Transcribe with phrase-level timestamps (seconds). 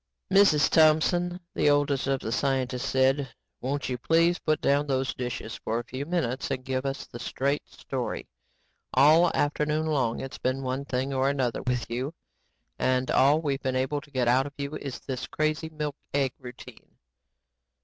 [0.33, 0.67] "Mrs.
[0.71, 5.77] Thompson," the oldest of the scientists said, "won't you please put down those dishes for
[5.77, 8.27] a few minutes and give us the straight story.
[8.95, 12.15] All afternoon long its been one thing or another with you
[12.79, 16.33] and all we've been able to get out of you is this crazy milk egg
[16.39, 16.95] routine."